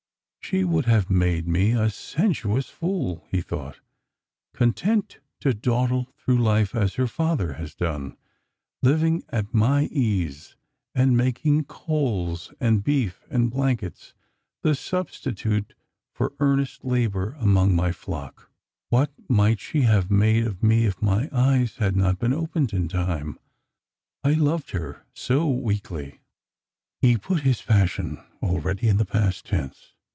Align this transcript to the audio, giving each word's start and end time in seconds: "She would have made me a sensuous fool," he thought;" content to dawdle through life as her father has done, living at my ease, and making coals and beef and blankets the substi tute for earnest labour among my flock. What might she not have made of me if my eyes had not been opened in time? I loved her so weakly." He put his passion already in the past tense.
"She 0.43 0.65
would 0.65 0.83
have 0.85 1.09
made 1.09 1.47
me 1.47 1.71
a 1.71 1.89
sensuous 1.89 2.65
fool," 2.67 3.23
he 3.31 3.39
thought;" 3.39 3.79
content 4.53 5.19
to 5.39 5.53
dawdle 5.53 6.09
through 6.17 6.39
life 6.43 6.75
as 6.75 6.95
her 6.95 7.07
father 7.07 7.53
has 7.53 7.73
done, 7.73 8.17
living 8.81 9.23
at 9.29 9.53
my 9.53 9.83
ease, 9.83 10.57
and 10.93 11.15
making 11.15 11.63
coals 11.65 12.53
and 12.59 12.83
beef 12.83 13.23
and 13.29 13.49
blankets 13.49 14.13
the 14.61 14.71
substi 14.71 15.37
tute 15.37 15.73
for 16.13 16.33
earnest 16.41 16.83
labour 16.83 17.37
among 17.39 17.73
my 17.73 17.93
flock. 17.93 18.51
What 18.89 19.13
might 19.29 19.61
she 19.61 19.83
not 19.83 19.89
have 19.91 20.11
made 20.11 20.45
of 20.45 20.61
me 20.61 20.83
if 20.85 21.01
my 21.01 21.29
eyes 21.31 21.77
had 21.77 21.95
not 21.95 22.19
been 22.19 22.33
opened 22.33 22.73
in 22.73 22.89
time? 22.89 23.39
I 24.21 24.33
loved 24.33 24.71
her 24.71 25.05
so 25.13 25.47
weakly." 25.49 26.19
He 27.01 27.15
put 27.15 27.39
his 27.43 27.61
passion 27.61 28.21
already 28.43 28.89
in 28.89 28.97
the 28.97 29.05
past 29.05 29.45
tense. 29.45 29.93